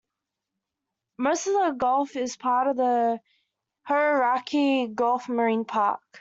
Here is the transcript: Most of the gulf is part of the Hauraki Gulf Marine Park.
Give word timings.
Most 1.19 1.45
of 1.45 1.53
the 1.53 1.75
gulf 1.77 2.15
is 2.15 2.35
part 2.35 2.65
of 2.67 2.75
the 2.75 3.21
Hauraki 3.83 4.87
Gulf 4.87 5.29
Marine 5.29 5.63
Park. 5.63 6.01